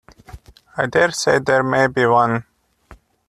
[0.77, 2.47] I dare say there may be one.